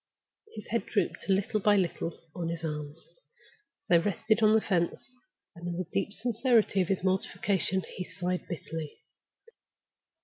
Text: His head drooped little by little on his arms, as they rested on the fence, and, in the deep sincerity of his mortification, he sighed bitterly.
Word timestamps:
His 0.55 0.65
head 0.69 0.87
drooped 0.87 1.29
little 1.29 1.59
by 1.59 1.75
little 1.75 2.19
on 2.35 2.49
his 2.49 2.63
arms, 2.63 2.97
as 3.83 3.87
they 3.87 3.99
rested 3.99 4.41
on 4.41 4.55
the 4.55 4.59
fence, 4.59 5.13
and, 5.55 5.67
in 5.67 5.77
the 5.77 5.85
deep 5.93 6.11
sincerity 6.11 6.81
of 6.81 6.87
his 6.87 7.03
mortification, 7.03 7.81
he 7.95 8.03
sighed 8.03 8.47
bitterly. 8.49 9.01